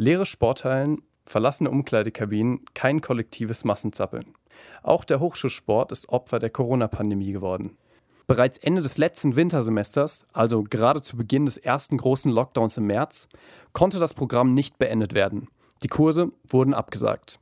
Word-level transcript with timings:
Leere 0.00 0.26
Sporthallen, 0.26 1.02
verlassene 1.26 1.70
Umkleidekabinen, 1.70 2.64
kein 2.72 3.00
kollektives 3.00 3.64
Massenzappeln. 3.64 4.32
Auch 4.84 5.02
der 5.02 5.18
Hochschulsport 5.18 5.90
ist 5.90 6.08
Opfer 6.08 6.38
der 6.38 6.50
Corona-Pandemie 6.50 7.32
geworden. 7.32 7.76
Bereits 8.28 8.58
Ende 8.58 8.80
des 8.80 8.96
letzten 8.96 9.34
Wintersemesters, 9.34 10.24
also 10.32 10.62
gerade 10.62 11.02
zu 11.02 11.16
Beginn 11.16 11.46
des 11.46 11.58
ersten 11.58 11.96
großen 11.96 12.30
Lockdowns 12.30 12.76
im 12.76 12.86
März, 12.86 13.28
konnte 13.72 13.98
das 13.98 14.14
Programm 14.14 14.54
nicht 14.54 14.78
beendet 14.78 15.14
werden. 15.14 15.48
Die 15.82 15.88
Kurse 15.88 16.30
wurden 16.48 16.74
abgesagt. 16.74 17.40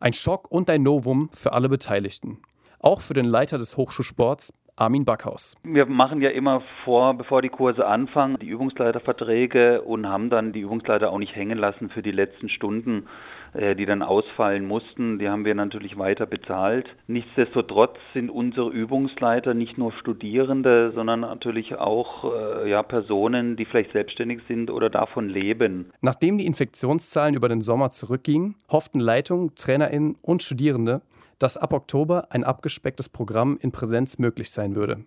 Ein 0.00 0.12
Schock 0.12 0.50
und 0.50 0.68
ein 0.70 0.82
Novum 0.82 1.30
für 1.32 1.52
alle 1.52 1.68
Beteiligten. 1.68 2.42
Auch 2.80 3.00
für 3.00 3.14
den 3.14 3.26
Leiter 3.26 3.58
des 3.58 3.76
Hochschulsports, 3.76 4.52
Armin 4.82 5.04
Backhaus. 5.04 5.56
Wir 5.62 5.86
machen 5.86 6.20
ja 6.20 6.30
immer 6.30 6.60
vor, 6.84 7.14
bevor 7.14 7.40
die 7.40 7.50
Kurse 7.50 7.86
anfangen, 7.86 8.36
die 8.40 8.48
Übungsleiterverträge 8.48 9.82
und 9.82 10.08
haben 10.08 10.28
dann 10.28 10.52
die 10.52 10.60
Übungsleiter 10.60 11.12
auch 11.12 11.18
nicht 11.18 11.36
hängen 11.36 11.56
lassen 11.56 11.88
für 11.88 12.02
die 12.02 12.10
letzten 12.10 12.48
Stunden, 12.48 13.06
äh, 13.54 13.76
die 13.76 13.86
dann 13.86 14.02
ausfallen 14.02 14.66
mussten. 14.66 15.20
Die 15.20 15.28
haben 15.28 15.44
wir 15.44 15.54
natürlich 15.54 15.98
weiter 15.98 16.26
bezahlt. 16.26 16.88
Nichtsdestotrotz 17.06 17.96
sind 18.12 18.28
unsere 18.28 18.70
Übungsleiter 18.70 19.54
nicht 19.54 19.78
nur 19.78 19.92
Studierende, 19.92 20.90
sondern 20.96 21.20
natürlich 21.20 21.76
auch 21.76 22.24
äh, 22.34 22.68
ja, 22.68 22.82
Personen, 22.82 23.54
die 23.54 23.66
vielleicht 23.66 23.92
selbstständig 23.92 24.40
sind 24.48 24.68
oder 24.68 24.90
davon 24.90 25.28
leben. 25.28 25.92
Nachdem 26.00 26.38
die 26.38 26.46
Infektionszahlen 26.46 27.36
über 27.36 27.48
den 27.48 27.60
Sommer 27.60 27.90
zurückgingen, 27.90 28.56
hofften 28.68 28.98
Leitung, 28.98 29.54
TrainerInnen 29.54 30.16
und 30.22 30.42
Studierende, 30.42 31.02
dass 31.42 31.56
ab 31.56 31.72
Oktober 31.72 32.28
ein 32.30 32.44
abgespecktes 32.44 33.08
Programm 33.08 33.58
in 33.60 33.72
Präsenz 33.72 34.18
möglich 34.18 34.50
sein 34.50 34.76
würde. 34.76 35.04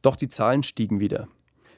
Doch 0.00 0.16
die 0.16 0.28
Zahlen 0.28 0.62
stiegen 0.62 1.00
wieder. 1.00 1.28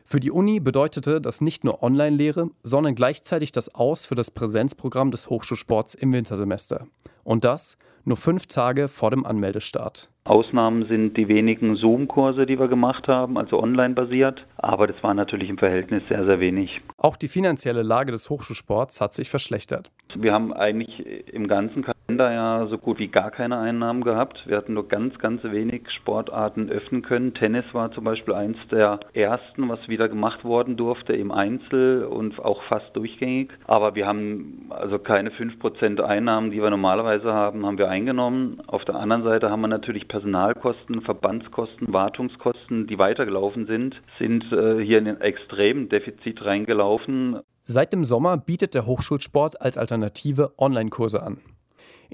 Für 0.04 0.20
die 0.20 0.30
Uni 0.30 0.60
bedeutete 0.60 1.20
das 1.22 1.40
nicht 1.40 1.64
nur 1.64 1.82
Online-Lehre, 1.82 2.50
sondern 2.62 2.94
gleichzeitig 2.94 3.52
das 3.52 3.74
Aus 3.74 4.04
für 4.04 4.14
das 4.14 4.30
Präsenzprogramm 4.30 5.10
des 5.10 5.30
Hochschulsports 5.30 5.94
im 5.94 6.12
Wintersemester. 6.12 6.86
Und 7.24 7.44
das 7.44 7.78
nur 8.04 8.18
fünf 8.18 8.46
Tage 8.46 8.88
vor 8.88 9.10
dem 9.10 9.24
Anmeldestart. 9.24 10.10
Ausnahmen 10.24 10.86
sind 10.88 11.16
die 11.16 11.28
wenigen 11.28 11.76
Zoom-Kurse, 11.76 12.44
die 12.44 12.58
wir 12.58 12.68
gemacht 12.68 13.08
haben, 13.08 13.38
also 13.38 13.58
online 13.62 13.94
basiert. 13.94 14.44
Aber 14.56 14.86
das 14.86 15.02
war 15.02 15.14
natürlich 15.14 15.48
im 15.48 15.58
Verhältnis 15.58 16.02
sehr, 16.08 16.24
sehr 16.26 16.40
wenig. 16.40 16.80
Auch 16.98 17.16
die 17.16 17.28
finanzielle 17.28 17.82
Lage 17.82 18.12
des 18.12 18.28
Hochschulsports 18.28 19.00
hat 19.00 19.14
sich 19.14 19.30
verschlechtert. 19.30 19.90
Wir 20.14 20.32
haben 20.32 20.52
eigentlich 20.52 21.26
im 21.32 21.48
ganzen 21.48 21.82
Kalenderjahr 22.06 22.68
so 22.68 22.76
gut 22.76 22.98
wie 22.98 23.08
gar 23.08 23.30
keine 23.30 23.58
Einnahmen 23.58 24.04
gehabt. 24.04 24.46
Wir 24.46 24.58
hatten 24.58 24.74
nur 24.74 24.88
ganz, 24.88 25.18
ganz 25.18 25.42
wenig 25.42 25.90
Sportarten 25.90 26.68
öffnen 26.68 27.00
können. 27.00 27.32
Tennis 27.32 27.64
war 27.72 27.92
zum 27.92 28.04
Beispiel 28.04 28.34
eins 28.34 28.58
der 28.70 29.00
ersten, 29.14 29.68
was 29.70 29.88
wieder 29.88 30.08
gemacht 30.10 30.44
worden 30.44 30.76
durfte 30.76 31.14
im 31.14 31.32
Einzel 31.32 32.04
und 32.04 32.38
auch 32.38 32.62
fast 32.64 32.94
durchgängig. 32.94 33.52
Aber 33.66 33.94
wir 33.94 34.06
haben 34.06 34.66
also 34.68 34.98
keine 34.98 35.30
5% 35.30 36.00
Einnahmen, 36.00 36.50
die 36.50 36.60
wir 36.60 36.68
normalerweise 36.68 37.32
haben, 37.32 37.64
haben 37.64 37.78
wir 37.78 37.88
eingenommen. 37.88 38.60
Auf 38.66 38.84
der 38.84 38.96
anderen 38.96 39.22
Seite 39.22 39.50
haben 39.50 39.62
wir 39.62 39.68
natürlich 39.68 40.06
Personalkosten, 40.06 41.00
Verbandskosten, 41.00 41.90
Wartungskosten, 41.90 42.86
die 42.86 42.98
weitergelaufen 42.98 43.66
sind, 43.66 43.96
sind 44.18 44.44
äh, 44.52 44.78
hier 44.84 44.98
in 44.98 45.08
ein 45.08 45.20
extremen 45.22 45.88
Defizit 45.88 46.44
reingelaufen. 46.44 47.40
Seit 47.62 47.94
dem 47.94 48.04
Sommer 48.04 48.36
bietet 48.36 48.74
der 48.74 48.84
Hochschulsport 48.84 49.62
als 49.62 49.78
Alternative 49.78 50.52
Online-Kurse 50.58 51.22
an. 51.22 51.38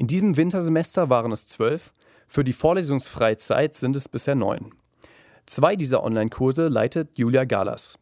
In 0.01 0.07
diesem 0.07 0.39
Wintersemester 0.39 1.11
waren 1.11 1.31
es 1.31 1.47
zwölf, 1.47 1.93
für 2.27 2.43
die 2.43 2.55
vorlesungsfreie 2.55 3.37
Zeit 3.37 3.75
sind 3.75 3.95
es 3.95 4.09
bisher 4.09 4.35
neun. 4.35 4.73
Zwei 5.45 5.77
dieser 5.77 6.03
Online-Kurse 6.03 6.69
leitet 6.69 7.19
Julia 7.19 7.45
Galas. 7.45 7.99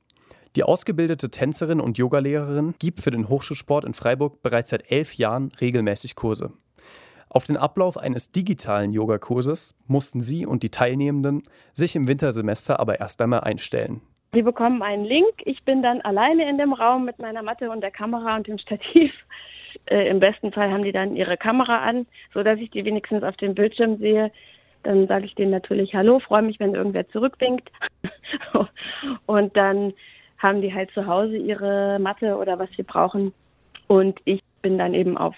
Die 0.55 0.63
ausgebildete 0.63 1.29
Tänzerin 1.29 1.81
und 1.81 1.99
Yogalehrerin 1.99 2.77
gibt 2.79 3.01
für 3.01 3.11
den 3.11 3.29
Hochschulsport 3.29 3.85
in 3.85 3.95
Freiburg 3.95 4.43
bereits 4.43 4.71
seit 4.71 4.93
elf 4.93 5.15
Jahren 5.15 5.51
regelmäßig 5.61 6.15
Kurse. 6.15 6.53
Auf 7.31 7.47
den 7.47 7.57
Ablauf 7.57 7.97
eines 7.97 8.31
digitalen 8.31 8.93
Yogakurses 8.93 9.77
mussten 9.89 10.21
sie 10.21 10.47
und 10.47 10.63
die 10.63 10.71
Teilnehmenden 10.71 11.43
sich 11.73 11.97
im 11.97 12.07
Wintersemester 12.07 12.79
aber 12.79 13.01
erst 13.01 13.21
einmal 13.21 13.41
einstellen. 13.41 14.03
Sie 14.33 14.43
bekommen 14.43 14.83
einen 14.83 15.05
Link. 15.05 15.35
Ich 15.47 15.65
bin 15.65 15.83
dann 15.83 16.01
alleine 16.03 16.49
in 16.49 16.59
dem 16.59 16.75
Raum 16.75 17.07
mit 17.07 17.19
meiner 17.19 17.43
Matte 17.43 17.73
und 17.73 17.81
der 17.81 17.91
Kamera 17.91 18.37
und 18.37 18.47
dem 18.47 18.59
Stativ. 18.59 19.11
Äh, 19.91 20.09
Im 20.09 20.21
besten 20.21 20.53
Fall 20.53 20.71
haben 20.71 20.83
die 20.83 20.93
dann 20.93 21.17
ihre 21.17 21.37
Kamera 21.37 21.79
an, 21.79 22.07
so 22.35 22.43
dass 22.43 22.59
ich 22.59 22.71
die 22.71 22.85
wenigstens 22.85 23.23
auf 23.23 23.37
dem 23.37 23.55
Bildschirm 23.55 23.99
sehe. 23.99 24.31
Dann 24.83 25.07
sage 25.07 25.27
ich 25.27 25.35
denen 25.35 25.51
natürlich 25.51 25.95
Hallo, 25.95 26.21
freue 26.21 26.43
mich, 26.43 26.61
wenn 26.61 26.75
irgendwer 26.75 27.09
zurückwinkt. 27.09 27.71
und 29.27 29.57
dann 29.57 29.93
haben 30.39 30.63
die 30.63 30.73
halt 30.73 30.91
zu 30.93 31.07
Hause 31.07 31.37
ihre 31.37 31.99
Matte 31.99 32.37
oder 32.37 32.59
was 32.59 32.69
sie 32.77 32.83
brauchen. 32.83 33.33
Und 33.87 34.21
ich 34.25 34.41
bin 34.63 34.79
dann 34.79 34.95
eben 34.95 35.17
auf 35.17 35.35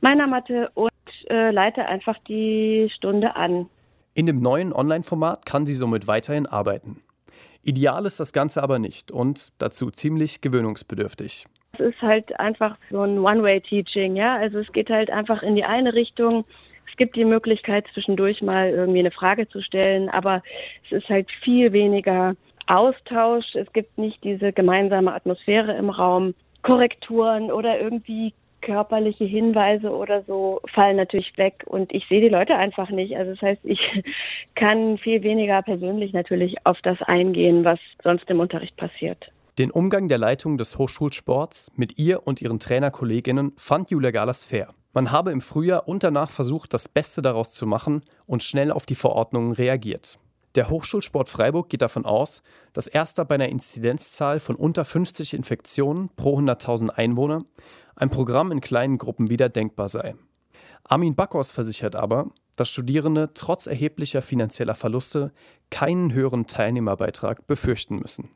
meiner 0.00 0.26
Matte 0.26 0.70
und 0.74 0.90
äh, 1.30 1.50
leite 1.50 1.86
einfach 1.86 2.18
die 2.28 2.90
Stunde 2.94 3.36
an. 3.36 3.68
In 4.14 4.26
dem 4.26 4.40
neuen 4.40 4.72
Online-Format 4.72 5.46
kann 5.46 5.66
sie 5.66 5.74
somit 5.74 6.06
weiterhin 6.06 6.46
arbeiten. 6.46 7.02
Ideal 7.62 8.06
ist 8.06 8.20
das 8.20 8.32
Ganze 8.32 8.62
aber 8.62 8.78
nicht 8.78 9.10
und 9.10 9.48
dazu 9.58 9.90
ziemlich 9.90 10.40
gewöhnungsbedürftig. 10.40 11.46
Es 11.78 11.94
ist 11.94 12.02
halt 12.02 12.38
einfach 12.38 12.76
so 12.90 13.02
ein 13.02 13.18
One-Way-Teaching, 13.18 14.16
ja. 14.16 14.36
Also 14.36 14.58
es 14.58 14.72
geht 14.72 14.90
halt 14.90 15.10
einfach 15.10 15.42
in 15.42 15.56
die 15.56 15.64
eine 15.64 15.94
Richtung. 15.94 16.44
Es 16.90 16.96
gibt 16.96 17.16
die 17.16 17.24
Möglichkeit, 17.24 17.86
zwischendurch 17.92 18.42
mal 18.42 18.70
irgendwie 18.70 19.00
eine 19.00 19.10
Frage 19.10 19.48
zu 19.48 19.62
stellen, 19.62 20.08
aber 20.08 20.42
es 20.86 20.92
ist 20.92 21.08
halt 21.08 21.28
viel 21.42 21.72
weniger 21.72 22.34
Austausch. 22.66 23.54
Es 23.54 23.72
gibt 23.72 23.98
nicht 23.98 24.22
diese 24.24 24.52
gemeinsame 24.52 25.12
Atmosphäre 25.12 25.76
im 25.76 25.90
Raum. 25.90 26.34
Korrekturen 26.62 27.52
oder 27.52 27.78
irgendwie 27.80 28.32
körperliche 28.60 29.24
Hinweise 29.24 29.90
oder 29.90 30.22
so 30.22 30.60
fallen 30.74 30.96
natürlich 30.96 31.36
weg 31.38 31.62
und 31.66 31.94
ich 31.94 32.04
sehe 32.08 32.20
die 32.20 32.28
Leute 32.28 32.56
einfach 32.56 32.90
nicht. 32.90 33.16
Also 33.16 33.32
das 33.32 33.42
heißt, 33.42 33.64
ich 33.64 33.80
kann 34.56 34.98
viel 34.98 35.22
weniger 35.22 35.62
persönlich 35.62 36.12
natürlich 36.12 36.56
auf 36.64 36.80
das 36.82 37.00
eingehen, 37.02 37.64
was 37.64 37.78
sonst 38.02 38.28
im 38.28 38.40
Unterricht 38.40 38.76
passiert. 38.76 39.30
Den 39.58 39.70
Umgang 39.70 40.06
der 40.08 40.18
Leitung 40.18 40.58
des 40.58 40.76
Hochschulsports 40.76 41.72
mit 41.76 41.98
ihr 41.98 42.26
und 42.26 42.42
ihren 42.42 42.58
Trainerkolleginnen 42.58 43.54
fand 43.56 43.90
Julia 43.90 44.10
Galas 44.10 44.44
fair. 44.44 44.74
Man 44.92 45.12
habe 45.12 45.32
im 45.32 45.40
Frühjahr 45.40 45.88
und 45.88 46.04
danach 46.04 46.28
versucht, 46.28 46.74
das 46.74 46.88
Beste 46.88 47.22
daraus 47.22 47.52
zu 47.52 47.66
machen 47.66 48.02
und 48.26 48.42
schnell 48.42 48.70
auf 48.70 48.84
die 48.84 48.94
Verordnungen 48.94 49.52
reagiert. 49.52 50.18
Der 50.56 50.68
Hochschulsport 50.68 51.30
Freiburg 51.30 51.70
geht 51.70 51.80
davon 51.80 52.04
aus, 52.04 52.42
dass 52.74 52.86
erst 52.86 53.16
bei 53.28 53.34
einer 53.34 53.48
Inzidenzzahl 53.48 54.40
von 54.40 54.56
unter 54.56 54.84
50 54.84 55.32
Infektionen 55.32 56.10
pro 56.16 56.38
100.000 56.38 56.90
Einwohner 56.90 57.46
ein 57.94 58.10
Programm 58.10 58.52
in 58.52 58.60
kleinen 58.60 58.98
Gruppen 58.98 59.30
wieder 59.30 59.48
denkbar 59.48 59.88
sei. 59.88 60.16
Armin 60.84 61.14
Backhaus 61.14 61.50
versichert 61.50 61.96
aber, 61.96 62.28
dass 62.56 62.68
Studierende 62.68 63.30
trotz 63.32 63.66
erheblicher 63.66 64.20
finanzieller 64.20 64.74
Verluste 64.74 65.32
keinen 65.70 66.12
höheren 66.12 66.46
Teilnehmerbeitrag 66.46 67.46
befürchten 67.46 68.00
müssen. 68.00 68.28